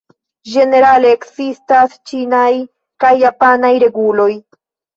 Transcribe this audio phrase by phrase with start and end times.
[0.53, 2.49] Ĝenerale ekzistas ĉinaj
[3.07, 4.31] kaj japanaj reguloj.